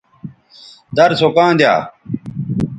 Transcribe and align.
در 0.95 1.09
سو 1.19 1.27
کاں 1.35 1.51
دیا 1.59 1.75